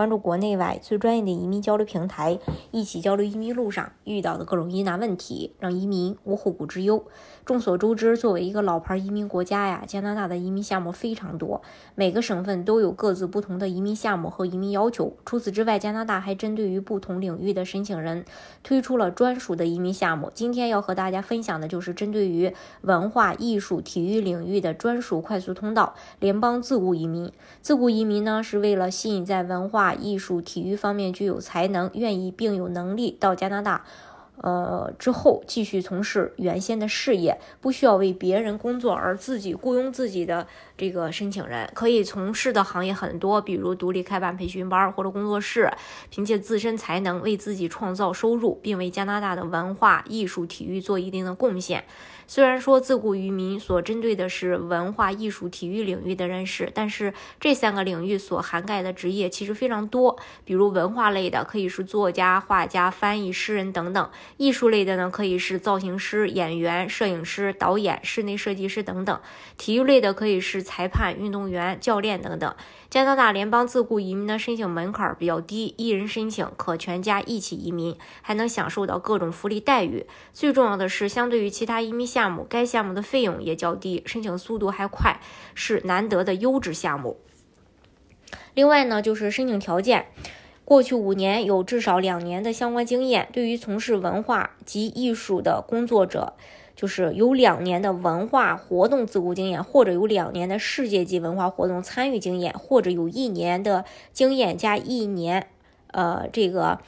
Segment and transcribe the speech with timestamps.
[0.00, 2.38] 关注国内外最专业的移民交流平台，
[2.70, 7.04] 一起交流移民路上遇到的各种疑难问题，让移民无后顾之忧。
[7.44, 11.60] 众所周知，作为一个老牌移民国家呀，加拿大的移民项目非常多，
[11.94, 15.14] 每个省份都有各自不同的移民项目和移民要求。
[15.26, 18.24] 除此之外，加拿大还针对于不同领域的申请人
[18.62, 20.30] 推出了专属的移民项目。
[20.32, 27.30] 今天要和大家分享的就是针对于文化艺术、体育领域的专属快速通道——联邦自雇移民。
[27.60, 33.84] 自雇移民呢，是为了吸引在文化艺术、体育方面具有才能、愿意并有能力到加拿大，
[34.42, 45.70] 呃之后继续从事原先的事业，不需要为别人工作而自己雇佣自己的这个申请人，可以从事的行业很多，比如独立开办培训班或者工作室，
[46.10, 51.84] 凭借自身才能为自己创造收入，并为加拿大的文化艺术、体育做一定的贡献。
[52.26, 60.16] 虽然说自雇渔民所针对的是文化艺术、体育领域的人士，但是这三个领域所涵盖的职业其实非常多。
[60.44, 69.18] 比如文化类的可以是作家、画家、翻译、诗人等等；艺术类的呢可以是造型师、演员、摄影师、导演、室内设计师等等；
[69.56, 72.54] 体育类的可以是裁判、运动员、教练等等。
[72.88, 80.06] 加拿大联邦自雇移民的申请门槛比较低，一人申请可全家一起移民，还能享受到各种福利待遇。
[80.32, 85.20] 最重要的是，相对于其他移民项目，该项目的费用也较低，申请速度还快，
[85.54, 87.20] 是难得的优质项目。
[88.54, 90.08] 另外呢，就是申请条件，
[90.70, 96.34] 过去五年有至少两年的相关经验，对于从事文化及艺术的工作者。
[96.76, 105.48] 就是有两年的文化活动自雇经验，或者有两年的世界级文化活动参与经验，或者有一年的经验加一年，
[105.88, 106.78] 呃，这个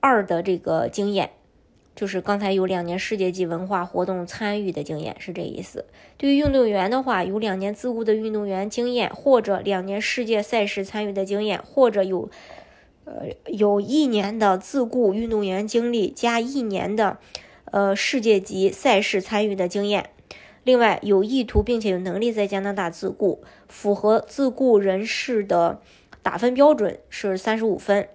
[0.00, 1.30] 二的这个经验，
[1.96, 5.86] 就是刚才有两年世界级文化活动参与的经验，是这意思。
[6.18, 12.28] 对于运动员的话，有两年自雇的运动员经验，或者两年世界赛事参与的经验，或者有
[13.10, 17.18] 呃有一年的自雇运动员经历加一年的。
[17.72, 20.10] 呃，世界级赛事参与的经验，
[20.64, 25.80] 另外有意图并且有能力在加拿大自雇，符合自雇人士的
[26.20, 28.08] 打分标准是三十五分。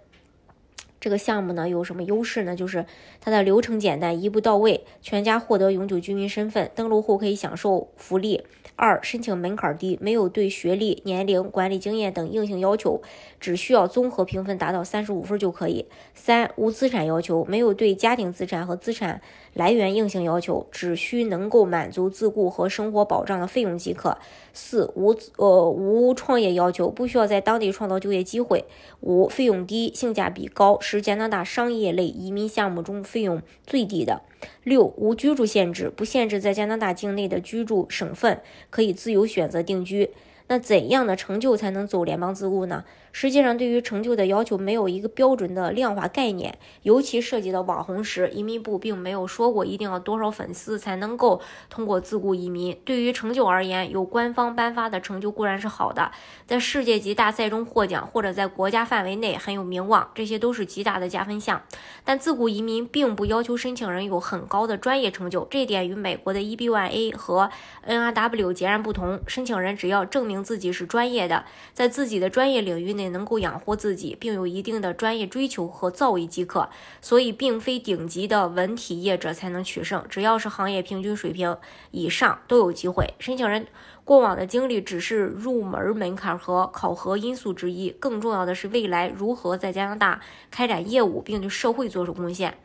[1.06, 2.56] 这个项目呢有什么优势呢？
[2.56, 2.84] 就是
[3.22, 8.42] 它的流程简单，一步到位，全家获得永久居民身份，登录后可以享受福利。
[8.78, 13.02] 二、申请门槛低，没有对学历、年龄、管理经验等硬性要求，
[13.40, 15.86] 只需要综合评分达到三十五分就可以。
[16.14, 19.22] 三、无资产要求，没有对家庭资产和资产
[19.54, 24.18] 来源硬性要求，只需能够满足自雇和生活保障的费用即可。
[24.52, 28.66] 四、无呃无创业要求，不需要在当地创造就业机会。
[29.00, 34.22] 五、费用低，性价比高，是加拿大商业类移民项目中费用最低的。
[34.63, 40.11] 六、无居住限制，不限制在加拿大境内的居住省份，可以自由选择定居。
[40.47, 42.83] 那怎样的成就才能走联邦自雇呢？
[43.11, 51.39] 实际上，对于成就的要求没有一个标准的量化概念，尤其涉及到网红时，移民部并没有说过一定要多少粉丝才能够
[51.69, 52.78] 通过自雇移民。
[52.83, 56.11] 对于成就而言，有官方颁发的成就固然是好的，
[56.45, 61.62] 在世界级大赛中获奖或者在国家范围内很有名望，这些都是极大的加分项。
[62.03, 67.50] 但自雇移民并不要求申请人有很高的专业成就，这点与美国的 EB-1A 和
[67.88, 69.22] NRW 截然不同。
[69.25, 73.06] 申请人只要证明自己是专业的，在自己的专业领域内。
[73.16, 76.68] 能够养活自己，并有一定的专业追求和造诣即可，
[77.00, 81.56] 所以并非顶级的文体业者才能取胜，只要是行业平均水平
[81.91, 83.13] 以上都有机会。
[83.19, 83.68] 申请人
[84.03, 90.19] 过往的经历只是入门门槛和考核因素之一，更重要的是未来如何在加拿大
[90.51, 92.57] 开展业务，并对社会做出贡献。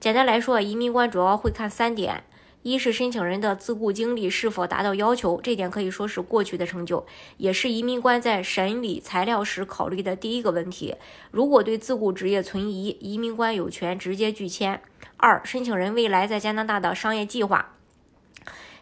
[0.00, 2.22] 简单来说，移民官主要会看三点。
[2.62, 10.96] 一是申请人的自雇经历是否达到要求，这点可以说是过去的成就，也是移民官在审理材料时考虑的第一个问题。
[11.30, 14.82] 如果对自雇职业存疑，移民官有权直接拒签。
[15.16, 17.74] 二、申请人未来在加拿大的商业计划，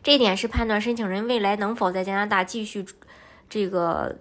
[0.02, 2.84] 这点是判断申请人未来能否在加拿大继续
[3.48, 4.18] 这个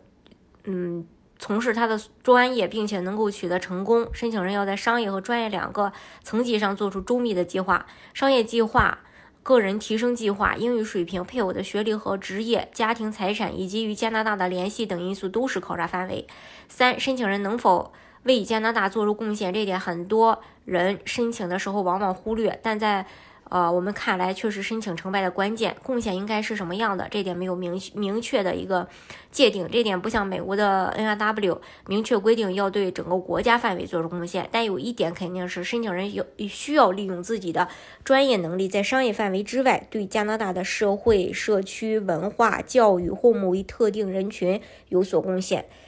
[0.65, 1.07] 嗯
[1.39, 4.07] 从事他的专业，并且能够取得成功。
[4.13, 5.91] 申请人要在商业和专业两个
[6.23, 8.99] 层级上做出周密的计划，商业计划。
[9.45, 16.25] 个人提升计划、英语水平、配偶的学历和职业、家庭财产以及与加拿大的联系等因素都是考察范围。
[16.67, 17.93] 三、申请人能否
[18.23, 19.53] 为加拿大做出贡献？
[19.53, 23.05] 这点很多人申请的时候往往忽略，但在
[23.49, 27.07] 呃，我们看来确实申请成败的关键，贡献应该是什么样的？
[27.09, 28.87] 这点没有明明确的一个
[29.31, 34.49] 界定，这点不像美国的 NRW 明确规定要对整个国家范围做出贡献。
[34.51, 37.67] 但有一点肯定是，申请人有需要利用自己的
[38.03, 44.59] 专业能力，在商业范围之外，对加拿大的社会、社区、文化、教育或某一特定人群
[44.89, 45.65] 有所贡献。